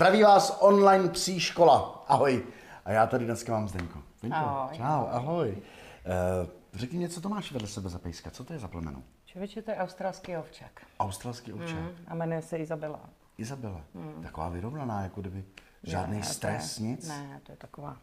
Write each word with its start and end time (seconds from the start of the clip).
Zdraví 0.00 0.22
vás 0.22 0.56
online 0.60 1.08
psí 1.08 1.40
škola. 1.40 2.04
Ahoj. 2.08 2.46
A 2.84 2.92
já 2.92 3.06
tady 3.06 3.24
dneska 3.24 3.52
mám 3.52 3.68
Zdenko. 3.68 4.02
Zdenko, 4.18 4.36
Ahoj. 4.36 4.76
Čau, 4.76 5.06
ahoj. 5.10 5.50
Uh, 6.42 6.48
řekni 6.74 6.98
mě, 6.98 7.08
co 7.08 7.20
to 7.20 7.28
máš 7.28 7.52
vedle 7.52 7.68
sebe 7.68 7.88
za 7.88 7.98
pejska? 7.98 8.30
Co 8.30 8.44
to 8.44 8.52
je 8.52 8.58
za 8.58 8.68
plemeno? 8.68 9.02
Člověče, 9.24 9.62
to 9.62 9.70
je 9.70 9.76
australský 9.76 10.36
ovčák. 10.36 10.80
Australský 11.00 11.52
ovčák. 11.52 11.78
Mm, 11.78 11.90
a 12.08 12.14
jmenuje 12.14 12.42
se 12.42 12.58
Izabela. 12.58 13.00
Izabela. 13.38 13.80
Taková 14.22 14.48
vyrovnaná, 14.48 15.02
jako 15.02 15.20
kdyby 15.20 15.44
žádný 15.82 16.16
Ne, 16.16 16.26
to 16.26 16.32
stres, 16.32 16.78
je, 16.78 16.86
nic. 16.86 17.08
Ne, 17.08 17.40
to 17.42 17.52
je 17.52 17.56
taková. 17.56 17.96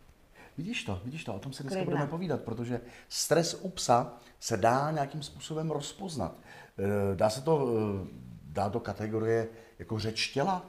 Vidíš 0.58 0.84
to, 0.84 1.02
vidíš 1.06 1.24
to, 1.24 1.34
o 1.34 1.40
tom 1.40 1.54
se 1.54 1.64
dneska 1.64 1.78
Klidná. 1.80 1.92
budeme 1.92 2.10
povídat, 2.10 2.42
protože 2.42 2.82
stres 3.10 3.54
u 3.62 3.70
psa 3.70 4.14
se 4.40 4.58
dá 4.58 4.92
nějakým 4.92 5.24
způsobem 5.24 5.72
rozpoznat. 5.72 6.36
Eh, 6.80 7.16
Dá 7.16 7.30
se 7.30 7.42
to 7.42 7.68
eh, 7.70 8.08
dát 8.44 8.72
do 8.74 8.80
kategorie 8.80 9.48
jako 9.80 10.00
řeč 10.00 10.28
těla? 10.28 10.66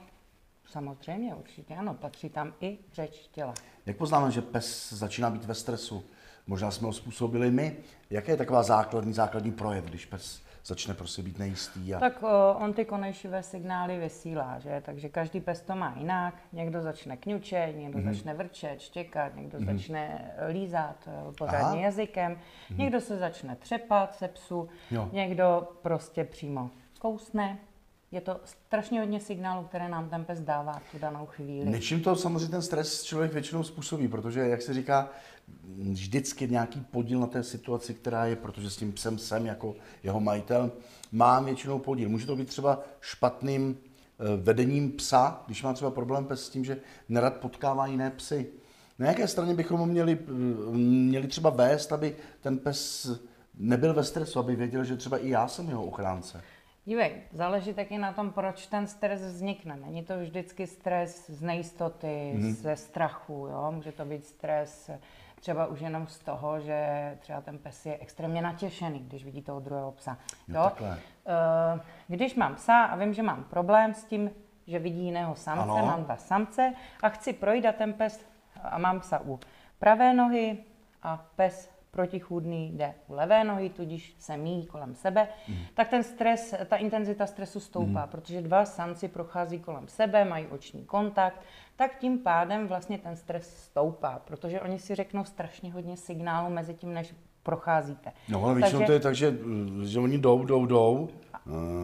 Samozřejmě, 0.70 1.34
určitě 1.34 1.74
ano, 1.74 1.95
patří 1.95 2.28
tam 2.30 2.54
i 2.60 2.78
řeč 2.92 3.28
těla. 3.32 3.54
Jak 3.86 3.96
poznáme, 3.96 4.30
že 4.30 4.42
pes 4.42 4.92
začíná 4.92 5.30
být 5.30 5.44
ve 5.44 5.54
stresu? 5.54 6.04
Možná 6.46 6.70
jsme 6.70 6.86
ho 6.86 6.92
způsobili 6.92 7.50
my. 7.50 7.77
Jaké 8.10 8.32
je 8.32 8.36
taková 8.36 8.62
základní, 8.62 9.12
základní 9.12 9.52
projev, 9.52 9.84
když 9.84 10.06
pes 10.06 10.42
začne 10.64 10.94
prostě 10.94 11.22
být 11.22 11.38
nejistý? 11.38 11.94
A... 11.94 11.98
Tak 12.00 12.22
o, 12.22 12.54
on 12.60 12.72
ty 12.72 12.84
konejšivé 12.84 13.42
signály 13.42 13.98
vysílá, 13.98 14.58
že? 14.58 14.82
Takže 14.84 15.08
každý 15.08 15.41
pes 15.41 15.60
to 15.60 15.74
má 15.77 15.94
jinak. 15.98 16.34
Někdo 16.52 16.82
začne 16.82 17.16
kňučet, 17.16 17.77
někdo 17.77 17.98
Mhm. 17.98 18.08
mm-hmm. 18.08 18.14
začne 18.14 18.34
vrčet, 18.34 18.80
štěkat, 18.80 19.36
někdo 19.36 19.58
mm-hmm. 19.58 19.77
začne 19.77 20.30
lízat 20.48 20.96
eh, 21.06 21.32
pořádně 21.38 21.58
Aha. 21.66 21.77
Jazykem, 21.77 22.32
mm-hmm. 22.34 22.78
někdo 22.78 23.00
se 23.00 23.16
začne 23.19 23.56
třepat 23.56 24.14
se 24.14 24.28
psu, 24.28 24.69
Jo. 24.91 25.08
někdo 25.12 25.69
prostě 25.82 26.24
přímo 26.24 26.70
kousne. 26.98 27.58
Je 28.12 28.20
to 28.20 28.41
strašně 28.45 29.01
hodně 29.01 29.20
signálů, 29.20 29.64
které 29.64 29.89
nám 29.89 30.09
ten 30.11 30.25
pes 30.25 30.41
dává 30.41 30.73
v 30.73 30.92
tu 30.92 30.98
danou 30.98 31.27
chvíli. 31.27 31.70
Něčím 31.70 32.03
to 32.03 32.17
samozřejmě 32.17 32.48
ten 32.48 32.62
stres 32.62 33.03
člověk 33.03 33.33
většinou 33.33 33.62
způsobí, 33.62 34.09
protože, 34.09 34.41
jak 34.41 34.62
se 34.62 34.75
říká, 34.75 35.11
vždycky 35.78 36.48
nějaký 36.48 36.81
podíl 36.81 37.20
na 37.20 37.27
té 37.27 37.42
situaci, 37.42 37.95
která 37.95 38.27
je, 38.27 38.36
protože 38.36 38.70
s 38.70 38.77
tím 38.77 38.92
psem 38.92 39.19
jsem 39.19 39.47
jako 39.47 39.75
jeho 40.03 40.20
majitel, 40.20 40.73
mám 41.12 41.45
většinou 41.45 41.79
podíl. 41.79 42.09
Může 42.09 42.27
to 42.27 42.36
být 42.36 42.48
třeba 42.48 42.83
špatným 43.01 43.77
eh, 43.77 44.36
vedením 44.36 44.92
psa, 44.92 45.42
když 45.47 45.62
má 45.62 45.73
třeba 45.73 45.91
problém 45.91 46.25
pes 46.25 46.47
s 46.47 46.51
tím, 46.51 46.64
že 46.64 46.81
nerad 47.09 47.36
potkává 47.36 47.86
jiné 47.86 48.11
psy. 48.11 48.47
Na 48.98 49.06
jaké 49.06 49.29
straně 49.29 49.55
bychom 49.55 49.81
ho 49.81 49.86
měli, 49.86 50.19
eh, 50.23 50.33
měli 50.77 51.27
třeba 51.27 51.51
vést, 51.51 51.92
aby 51.92 52.17
ten 52.41 52.59
pes 52.59 53.11
nebyl 53.55 53.95
ve 53.95 54.05
stresu, 54.05 54.39
aby 54.39 54.56
věděl, 54.56 54.84
že 54.84 54.97
třeba 54.97 55.19
i 55.19 55.29
já 55.29 55.48
jsem 55.48 55.69
jeho 55.69 55.84
ochránce. 55.84 56.42
Dívej, 56.89 57.12
záleží 57.33 57.75
taky 57.75 57.98
na 57.98 58.12
tom, 58.12 58.31
proč 58.33 58.67
ten 58.67 58.86
stres 58.86 59.20
vznikne. 59.22 59.77
Není 59.77 60.03
to 60.05 60.19
vždycky 60.19 60.67
stres 60.67 61.30
z 61.30 61.41
nejistoty, 61.42 62.33
Mhm. 62.34 62.42
mm-hmm. 62.42 62.55
ze 62.55 62.77
strachu, 62.77 63.47
jo? 63.50 63.72
může 63.72 63.92
to 63.92 64.05
být 64.05 64.25
stres 64.27 64.91
třeba 65.41 65.67
už 65.67 65.80
jenom 65.80 66.06
z 66.06 66.19
toho, 66.19 66.61
že 66.61 66.89
třeba 67.20 67.41
ten 67.41 67.58
pes 67.58 67.86
je 67.86 67.98
extrémně 68.00 68.42
natěšený, 68.42 68.98
když 68.98 69.25
vidí 69.25 69.42
toho 69.42 69.61
druhého 69.61 69.92
psa. 69.92 70.19
Jo, 70.48 70.62
takhle. 70.64 70.98
Eh, 71.77 71.80
Když 72.08 72.34
mám 72.34 72.55
psa 72.55 72.83
a 72.84 72.97
vím, 72.97 73.14
že 73.14 73.23
mám 73.23 73.45
problém 73.45 73.95
s 73.95 74.05
tím, 74.05 74.30
že 74.67 74.78
vidí 74.78 75.05
jiného 75.05 75.34
samce, 75.36 75.62
ano. 75.62 75.86
mám 75.86 76.05
dva 76.05 76.17
samce 76.17 76.73
a 77.02 77.08
chci 77.08 77.33
projít 77.33 77.67
a 77.67 77.73
ten 77.73 77.92
pes 77.92 78.25
a 78.62 78.78
mám 78.78 79.00
psa 79.00 79.20
u 79.25 79.41
pravé 79.78 80.14
nohy 80.14 80.58
a 81.02 81.27
pes 81.36 81.70
protichůdný 81.91 82.72
jde 82.77 82.94
u 83.08 83.14
levé 83.14 83.44
nohy, 83.44 83.70
tudíž 83.70 84.17
se 84.19 84.36
míjí 84.36 84.67
kolem 84.67 84.94
sebe, 84.94 85.28
mm. 85.48 85.56
tak 85.75 85.89
ten 85.89 86.03
stres, 86.03 86.55
ta 86.67 86.77
intenzita 86.77 87.27
stresu 87.27 87.61
stoupá, 87.61 88.05
mm. 88.05 88.08
protože 88.11 88.42
dva 88.42 88.64
samci 88.64 89.08
prochází 89.08 89.58
kolem 89.58 89.89
sebe, 89.89 90.25
mají 90.25 90.47
oční 90.47 90.84
kontakt, 90.84 91.41
tak 91.77 91.98
tím 91.98 92.18
pádem 92.18 92.68
vlastně 92.68 92.98
ten 92.98 93.17
stres 93.17 93.64
stoupá, 93.64 94.23
protože 94.24 94.61
oni 94.61 94.79
si 94.79 94.95
řeknou 94.95 95.24
strašně 95.24 95.73
hodně 95.73 95.96
signálů 95.96 96.51
mezi 96.51 96.74
tím, 96.74 96.95
než 96.95 97.14
procházíte. 97.42 98.12
No, 98.29 98.45
ale 98.45 98.55
většinou 98.55 98.86
to 98.86 98.92
je 98.92 99.01
tak, 99.01 99.14
že, 99.14 99.35
že 99.83 100.01
oni 100.01 100.18
jdou, 100.18 100.45
jdou, 100.45 100.67
jdou 100.67 101.08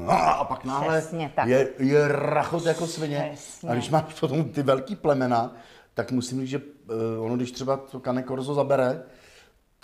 a, 0.09 0.17
a 0.31 0.45
pak 0.45 0.65
náhle 0.65 1.03
je, 1.45 1.69
je 1.79 2.09
rachot 2.09 2.67
jako 2.67 2.87
svině. 2.87 3.31
Přesně. 3.33 3.69
A 3.69 3.73
když 3.75 3.91
máš 3.91 4.21
potom 4.21 4.45
ty 4.45 4.63
velký 4.63 4.97
plemena, 4.97 5.57
tak 5.95 6.13
musím 6.13 6.41
říct, 6.41 6.49
že 6.49 6.61
eh, 6.61 7.19
ono, 7.19 7.37
když 7.37 7.51
třeba 7.51 7.77
to 7.77 8.01
Cane 8.01 8.23
Corso 8.23 8.55
zabere, 8.55 9.03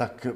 tak 0.00 0.27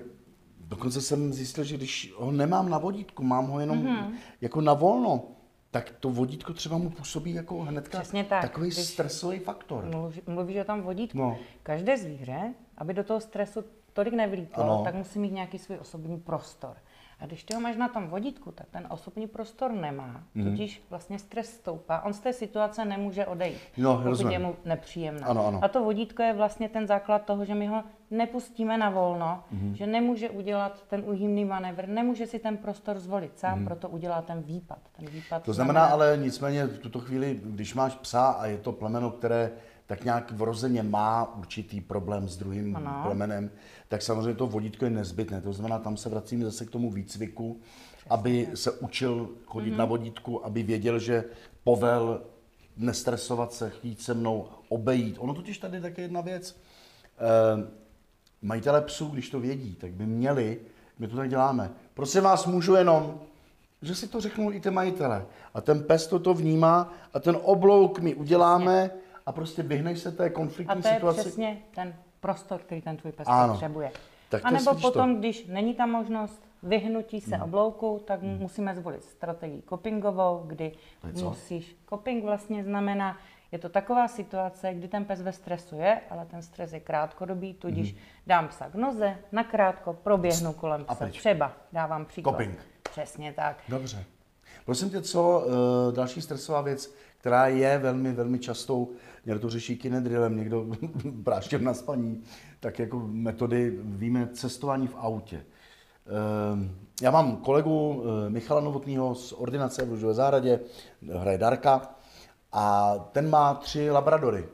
dokonce 0.61 1.01
jsem 1.01 1.33
zjistil, 1.33 1.65
že 1.65 1.77
když 1.77 2.13
ho 2.17 2.33
nemám 2.33 2.69
na 2.71 2.79
vodítku, 2.79 3.23
mám 3.25 3.47
ho 3.47 3.61
jenom 3.61 3.79
Mhm. 3.79 3.87
mm-hmm. 3.97 4.15
jako 4.41 4.61
na 4.61 4.75
volno, 4.75 5.23
tak 5.71 5.91
to 6.01 6.11
vodítko 6.11 6.53
třeba 6.53 6.79
mu 6.79 6.91
působí 6.91 7.35
jako 7.35 7.63
hnedka 7.63 7.99
Přesně 8.01 8.25
tak. 8.25 8.43
takový 8.43 8.67
Když- 8.69 8.79
stresový 8.87 9.39
faktor. 9.39 9.85
Mluví, 9.85 10.21
mluvíš 10.27 10.57
o 10.57 10.65
tom 10.65 10.83
vodítku. 10.83 11.19
No. 11.19 11.25
No. 11.25 11.37
Každé 11.63 11.99
zvíře, 11.99 12.55
aby 12.79 12.95
do 12.95 13.05
toho 13.05 13.21
stresu 13.21 13.65
tolik 13.93 14.15
nevlítlo, 14.15 14.63
Ano. 14.65 14.81
tak 14.85 14.95
musí 14.95 15.19
mít 15.19 15.33
nějaký 15.33 15.59
svůj 15.59 15.79
osobní 15.81 16.21
prostor. 16.21 16.77
A 17.21 17.27
když 17.27 17.45
ty 17.45 17.55
ho 17.55 17.61
máš 17.61 17.77
na 17.77 17.89
tom 17.89 18.07
vodítku, 18.09 18.53
tak 18.53 18.67
ten 18.71 18.87
osobní 18.91 19.27
prostor 19.27 19.73
nemá, 19.73 20.23
Mhm. 20.35 20.45
tudíž 20.51 20.83
vlastně 20.91 21.19
stres 21.19 21.55
stoupá. 21.55 22.01
On 22.01 22.13
z 22.13 22.21
té 22.21 22.33
situace 22.33 22.85
nemůže 22.85 23.27
odejít, 23.27 23.59
No, 23.77 23.93
pokud 23.95 24.05
rozumím. 24.09 24.33
je 24.33 24.39
mu 24.39 24.57
nepříjemná. 24.65 25.27
Ano, 25.27 25.47
ano. 25.47 25.61
A 25.63 25.69
to 25.69 25.85
vodítko 25.85 26.23
je 26.23 26.33
vlastně 26.33 26.69
ten 26.69 26.87
základ 26.87 27.25
toho, 27.25 27.45
že 27.45 27.55
my 27.55 27.67
ho 27.67 27.83
nepustíme 28.11 28.79
na 28.79 28.91
volno, 28.91 29.43
Mhm. 29.51 29.75
že 29.77 29.87
nemůže 29.87 30.31
udělat 30.31 30.83
ten 30.89 31.03
úhymný 31.07 31.45
manévr, 31.45 31.89
nemůže 31.89 32.27
si 32.27 32.39
ten 32.39 32.57
prostor 32.57 32.99
zvolit 32.99 33.39
sám, 33.39 33.65
proto 33.65 33.89
udělá 33.89 34.23
ten 34.23 34.43
výpad. 34.43 34.79
Ten 34.97 35.07
výpad. 35.09 35.43
To 35.43 35.53
znamená 35.53 35.85
ale 35.87 36.19
nicméně 36.23 36.65
v 36.67 36.79
tuto 36.79 37.01
chvíli, 37.01 37.41
když 37.45 37.75
máš 37.75 37.95
psa 37.95 38.27
a 38.27 38.47
je 38.47 38.59
to 38.59 38.73
plemeno, 38.73 39.11
které 39.11 39.51
tak 39.87 40.05
nějak 40.05 40.31
vrozeně 40.33 40.83
má 40.83 41.35
určitý 41.37 41.81
problém 41.81 42.29
s 42.29 42.37
druhým 42.37 42.77
Ano. 42.77 43.01
plemenem, 43.05 43.51
tak 43.89 44.03
samozřejmě 44.03 44.35
to 44.35 44.47
vodítko 44.47 44.85
je 44.85 44.91
nezbytné. 44.91 45.41
To 45.41 45.53
znamená, 45.53 45.79
tam 45.79 45.97
se 45.97 46.09
vracíme 46.09 46.45
zase 46.45 46.67
k 46.67 46.71
tomu 46.71 46.91
výcviku, 46.91 47.61
aby 48.11 48.49
se 48.55 48.71
učil 48.71 49.29
chodit 49.47 49.71
Mhm. 49.71 49.79
na 49.79 49.85
vodítku, 49.85 50.47
aby 50.47 50.63
věděl, 50.63 50.99
že 50.99 51.25
povel 51.65 52.23
nestresovat 52.77 53.53
se, 53.53 53.71
chtít 53.71 54.01
se 54.01 54.15
mnou 54.15 54.47
obejít. 54.69 55.17
Ono 55.19 55.35
totiž 55.35 55.59
tady 55.59 55.77
je 55.77 55.81
také 55.81 56.03
jedna 56.03 56.21
věc. 56.21 56.57
Eh, 57.19 57.69
majitele 58.43 58.81
psů, 58.81 59.07
když 59.07 59.31
to 59.31 59.41
vědí, 59.41 59.75
tak 59.75 59.91
by 59.93 60.07
měli, 60.07 60.61
my 60.99 61.09
to 61.09 61.17
tak 61.17 61.31
děláme, 61.31 61.71
prosím 61.95 62.23
vás, 62.23 62.47
můžu 62.47 62.75
jenom, 62.75 63.21
že 63.83 63.95
si 63.95 64.09
to 64.09 64.21
řeknou 64.21 64.53
i 64.53 64.61
ty 64.61 64.71
majitele. 64.71 65.27
A 65.55 65.61
ten 65.61 65.83
pes 65.83 66.07
to 66.07 66.35
vnímá 66.35 66.93
a 67.15 67.21
ten 67.21 67.39
oblouk 67.43 67.99
my 67.99 68.15
uděláme 68.15 68.91
a 69.27 69.33
prostě 69.33 69.63
vyhneš 69.63 69.99
se 69.99 70.13
té 70.13 70.27
A 70.27 70.31
konfliktní 70.31 70.83
to 70.83 70.89
je 70.89 70.95
situaci. 70.95 71.21
přesně 71.21 71.59
ten 71.75 71.95
prostor, 72.21 72.61
který 72.61 72.81
ten 72.83 72.97
tvůj 72.97 73.13
pes 73.13 73.29
Ano. 73.31 73.53
potřebuje. 73.53 73.93
Tak 74.29 74.43
a 74.45 74.51
nebo 74.51 74.71
vidíš 74.71 74.83
to. 74.83 74.91
potom, 74.93 75.19
když 75.19 75.47
není 75.47 75.75
ta 75.75 75.87
možnost 75.87 76.49
vyhnutí 76.63 77.21
se 77.21 77.37
Hmm. 77.37 77.45
oblouku, 77.45 78.03
tak 78.07 78.23
musíme 78.23 78.75
zvolit 78.75 79.05
strategii 79.05 79.63
copingovou, 79.69 80.43
kdy 80.47 80.73
musíš... 81.23 81.77
Coping 81.89 82.25
vlastně 82.25 82.65
znamená, 82.65 83.19
je 83.53 83.59
to 83.59 83.69
taková 83.69 84.09
situace, 84.09 84.75
kdy 84.75 84.89
ten 84.89 85.05
pes 85.05 85.23
ve 85.23 85.33
stresu 85.33 85.77
je, 85.77 86.01
ale 86.11 86.27
ten 86.27 86.43
stres 86.43 86.73
je 86.73 86.81
krátkodobý, 86.81 87.55
tudíž 87.55 87.97
dám 88.27 88.49
psa 88.49 88.69
k 88.71 88.75
noze, 88.75 89.17
nakrátko 89.33 89.93
proběhnu 89.93 90.53
kolem 90.53 90.81
Hmm. 90.81 90.87
A 90.91 90.95
psa. 90.95 91.09
Třeba, 91.09 91.53
dávám 91.73 92.05
příklad. 92.07 92.33
Coping. 92.33 92.59
Přesně 92.91 93.33
tak. 93.33 93.57
Dobře. 93.69 94.05
Prosím 94.67 94.91
tě, 94.91 95.03
co 95.03 95.45
uh, 95.47 95.95
další 95.95 96.23
stresová 96.23 96.61
věc, 96.61 96.95
která 97.19 97.47
je 97.47 97.79
velmi, 97.79 98.13
velmi 98.13 98.39
častou, 98.39 98.91
někdo 99.27 99.41
to 99.41 99.51
řeší 99.51 99.77
kinedrilem, 99.77 100.37
někdo 100.37 100.67
práštěm 101.25 101.65
na 101.65 101.75
spaní, 101.75 102.23
tak 102.61 102.79
jako 102.79 103.03
metody 103.07 103.79
víme 103.83 104.29
cestování 104.33 104.87
v 104.87 104.97
autě. 104.99 105.45
Uh, 106.57 106.67
já 107.03 107.11
mám 107.11 107.37
kolegu 107.37 107.89
uh, 107.89 108.05
Michala 108.29 108.61
Novotného 108.61 109.15
z 109.15 109.33
ordinace 109.33 109.85
v 109.85 109.91
Lužové 109.91 110.15
zahradě, 110.15 110.61
hraje 111.13 111.39
Darka, 111.39 111.91
a 112.53 112.95
ten 113.13 113.31
má 113.31 113.55
tři 113.55 113.91
labradory 113.91 114.45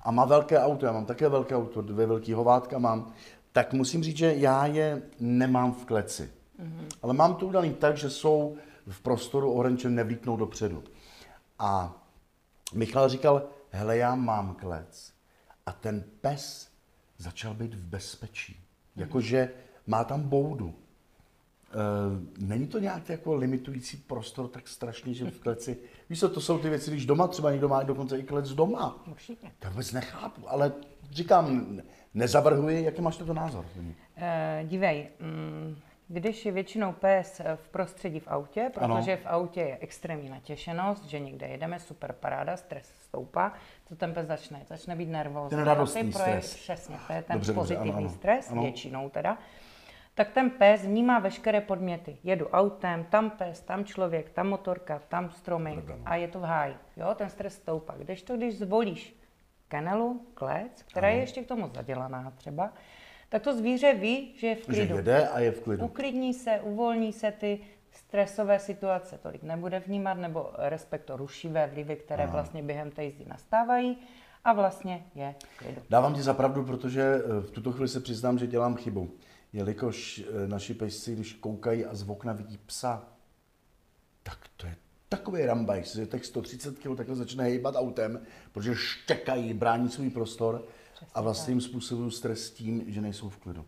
a 0.00 0.10
má 0.10 0.24
velké 0.24 0.58
auto, 0.58 0.86
já 0.86 0.92
mám 0.92 1.06
také 1.06 1.28
velké 1.28 1.56
auto, 1.56 1.82
dvě 1.82 2.06
velký 2.06 2.32
hovátka 2.32 2.78
mám, 2.78 3.12
tak 3.52 3.72
musím 3.72 4.02
říct, 4.02 4.16
že 4.16 4.34
já 4.36 4.66
je 4.66 5.02
nemám 5.20 5.72
v 5.72 5.84
kleci. 5.84 6.30
Mm-hmm. 6.62 6.84
Ale 7.02 7.14
mám 7.14 7.34
to 7.34 7.46
udaný 7.46 7.74
tak, 7.74 7.96
že 7.96 8.10
jsou 8.10 8.56
v 8.88 9.00
prostoru 9.00 9.52
ohraničen, 9.52 9.94
nevlítnou 9.94 10.36
dopředu. 10.36 10.84
A 11.58 12.00
Michal 12.74 13.08
říkal, 13.08 13.42
hele, 13.70 13.96
já 13.96 14.14
mám 14.14 14.54
klec. 14.54 15.12
A 15.66 15.72
ten 15.72 16.04
pes 16.20 16.70
začal 17.18 17.54
být 17.54 17.74
v 17.74 17.84
bezpečí. 17.84 18.60
Jakože 18.96 19.50
má 19.86 20.04
tam 20.04 20.22
boudu. 20.22 20.74
E, 20.74 22.46
není 22.46 22.66
to 22.66 22.78
nějak 22.78 23.08
jako 23.08 23.34
limitující 23.34 23.96
prostor 23.96 24.48
tak 24.48 24.68
strašně, 24.68 25.14
že 25.14 25.30
v 25.30 25.40
kleci... 25.40 25.78
Víš 26.10 26.20
co, 26.20 26.28
to 26.28 26.40
jsou 26.40 26.58
ty 26.58 26.68
věci, 26.68 26.90
když 26.90 27.06
doma 27.06 27.28
třeba 27.28 27.50
někdo 27.50 27.68
má 27.68 27.82
dokonce 27.82 28.18
i 28.18 28.22
klec 28.22 28.50
doma. 28.50 29.02
Určitě. 29.06 29.52
To 29.58 29.70
vůbec 29.70 29.92
nechápu, 29.92 30.50
ale 30.50 30.72
říkám, 31.10 31.80
nezavrhuji, 32.14 32.84
jaký 32.84 33.02
máš 33.02 33.16
to 33.16 33.34
názor? 33.34 33.66
Eh, 34.16 34.64
dívej, 34.68 35.08
mm, 35.20 35.76
Když 36.12 36.46
je 36.46 36.52
většinou 36.52 36.92
pes 36.92 37.40
v 37.56 37.68
prostředí 37.68 38.20
v 38.20 38.28
autě, 38.28 38.70
protože 38.74 39.12
ano. 39.12 39.22
v 39.22 39.26
autě 39.26 39.60
je 39.60 39.78
extrémní 39.80 40.28
natěšenost, 40.28 41.04
že 41.04 41.18
někde 41.20 41.46
jedeme, 41.46 41.78
super 41.78 42.12
paráda, 42.12 42.56
stres 42.56 42.92
stoupá, 43.02 43.52
co 43.86 43.96
ten 43.96 44.14
pes 44.14 44.26
začne? 44.26 44.62
Začne 44.66 44.96
být 44.96 45.08
nervózní. 45.08 45.56
Ten 45.56 45.64
radostný 45.66 46.12
stres. 46.12 46.54
Přesně, 46.54 46.96
to 47.06 47.12
je 47.12 47.22
ten 47.22 47.34
Dobře, 47.36 47.52
dobře, 47.52 47.60
pozitivní 47.60 47.90
ano, 47.90 47.98
ano. 47.98 48.08
stres, 48.08 48.50
Ano. 48.50 48.62
většinou 48.62 49.08
teda. 49.08 49.38
Tak 50.14 50.30
ten 50.30 50.50
pes 50.50 50.84
vnímá 50.84 51.18
veškeré 51.18 51.60
podměty. 51.60 52.16
Jedu 52.24 52.48
autem, 52.48 53.04
tam 53.04 53.30
pes, 53.30 53.60
tam 53.60 53.84
člověk, 53.84 54.30
tam 54.30 54.48
motorka, 54.48 55.02
tam 55.08 55.30
stromy 55.30 55.82
a 56.04 56.16
je 56.16 56.28
to 56.28 56.40
v 56.40 56.44
háji. 56.44 56.76
Jo, 56.96 57.14
ten 57.14 57.30
stres 57.30 57.54
stoupá. 57.54 57.94
Když 57.98 58.22
to, 58.22 58.36
když 58.36 58.58
zvolíš 58.58 59.16
kenelu, 59.68 60.26
klec, 60.34 60.82
která 60.82 61.08
je 61.08 61.20
ještě 61.20 61.42
k 61.42 61.48
tomu 61.48 61.70
zadělaná 61.74 62.32
třeba, 62.36 62.72
tak 63.30 63.42
to 63.42 63.56
zvíře 63.56 63.94
ví, 63.94 64.32
že 64.36 64.46
je 64.46 64.54
v 64.54 64.58
Že 64.58 64.64
klidu. 64.64 64.96
jede 64.96 65.28
a 65.28 65.40
je 65.40 65.52
v 65.52 65.60
klidu. 65.60 65.84
Uklidní 65.84 66.34
se, 66.34 66.60
uvolní 66.60 67.12
se 67.12 67.32
ty 67.32 67.60
stresové 67.92 68.58
situace 68.58 69.18
tolik 69.18 69.42
nebude 69.42 69.80
vnímat, 69.80 70.14
nebo 70.14 70.50
respekto 70.58 71.16
rušivé 71.16 71.66
vlivy, 71.66 71.96
které 71.96 72.26
vlastně 72.26 72.62
během 72.62 72.90
té 72.90 73.04
jízdy 73.04 73.24
nastávají 73.28 73.98
a 74.44 74.52
vlastně 74.52 75.06
je 75.14 75.34
v 75.54 75.58
klidu. 75.58 75.82
Dávám 75.90 76.14
ti 76.14 76.22
za 76.22 76.34
pravdu, 76.34 76.64
protože 76.64 77.02
eh, 77.02 77.40
v 77.40 77.50
tuto 77.50 77.72
chvíli 77.72 77.88
se 77.88 78.00
přiznám, 78.00 78.38
že 78.38 78.46
dělám 78.46 78.76
chybu. 78.76 79.10
Jelikož 79.52 80.18
eh, 80.44 80.48
naši 80.48 80.74
pejsci, 80.74 81.14
když 81.14 81.32
koukají 81.32 81.84
a 81.84 81.94
z 81.94 82.08
okna 82.08 82.32
vidí 82.32 82.58
psa, 82.66 83.08
tak 84.22 84.38
to 84.56 84.66
je 84.66 84.76
takový 85.08 85.44
rambajs, 85.46 85.96
že 85.96 86.06
těch 86.06 86.24
130 86.24 86.78
kg 86.78 86.96
takhle 86.96 87.16
začne 87.16 87.44
hejbat 87.44 87.74
autem, 87.76 88.20
protože 88.52 88.74
štěkají, 88.74 89.54
brání 89.54 89.88
svůj 89.88 90.10
prostor 90.10 90.64
a 91.14 91.20
vlastně 91.20 91.52
jim 91.52 91.60
způsobují 91.60 92.10
stres 92.10 92.50
tím, 92.50 92.84
že 92.86 93.00
nejsou 93.00 93.28
v 93.28 93.36
klidu. 93.36 93.64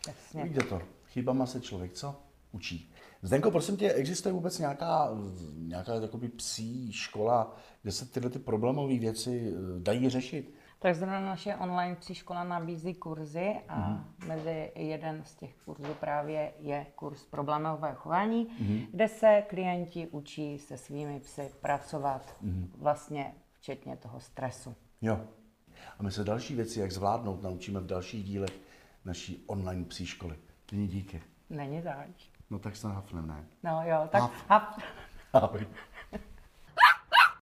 Přesně. 0.00 0.42
Vidíte 0.44 0.64
to, 0.66 0.82
chybama 1.06 1.46
se 1.46 1.60
člověk 1.60 1.92
co? 1.92 2.16
Učí. 2.52 2.92
Zdenko, 3.22 3.50
prosím 3.50 3.76
tě, 3.76 3.92
existuje 3.92 4.32
vůbec 4.32 4.58
nějaká, 4.58 5.08
nějaká 5.56 5.94
jakoby 5.94 6.28
psí 6.28 6.92
škola, 6.92 7.56
kde 7.82 7.92
se 7.92 8.06
tyhle 8.06 8.30
ty 8.30 8.38
problémové 8.38 8.98
věci 8.98 9.52
eh, 9.52 9.80
dají 9.80 10.08
řešit? 10.08 10.54
Tak 10.80 10.94
zrovna 10.94 11.20
naše 11.20 11.56
online 11.56 11.96
psí 11.96 12.14
škola 12.14 12.44
nabízí 12.44 12.94
kurzy 12.94 13.54
a 13.68 13.88
Mhm. 13.90 14.04
mezi 14.26 14.72
jeden 14.74 15.22
z 15.24 15.34
těch 15.34 15.54
kurzů 15.64 15.94
právě 16.00 16.52
je 16.58 16.86
kurz 16.94 17.24
problémového 17.24 17.94
chování, 17.96 18.46
Mhm. 18.60 18.80
kde 18.92 19.08
se 19.08 19.42
klienti 19.48 20.06
učí 20.06 20.58
se 20.58 20.76
svými 20.78 21.20
psy 21.20 21.50
pracovat 21.60 22.36
Mhm. 22.40 22.70
vlastně 22.78 23.34
včetně 23.52 23.96
toho 23.96 24.20
stresu. 24.20 24.74
Jo. 25.02 25.20
A 25.98 26.02
my 26.02 26.10
se 26.10 26.24
další 26.24 26.54
věci, 26.54 26.80
jak 26.80 26.92
zvládnout, 26.92 27.42
naučíme 27.42 27.80
v 27.80 27.86
dalších 27.86 28.24
dílech 28.24 28.60
naší 29.04 29.44
online 29.46 29.84
psí 29.84 30.06
školy. 30.06 30.36
Nyní 30.72 30.88
díky. 30.88 31.22
Není 31.50 31.82
zač. 31.82 32.30
No 32.50 32.58
tak 32.58 32.76
se 32.76 32.88
hafnem, 32.88 33.26
ne? 33.26 33.44
No 33.62 33.82
jo, 33.84 34.08
tak 34.12 34.22
Haf. 34.22 34.48
haf. 34.48 34.78
Ahoj. 35.32 35.66